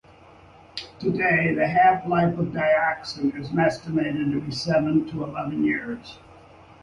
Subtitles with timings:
[0.99, 6.17] Today, the half-life of dioxin is estimated to be seven to eleven years.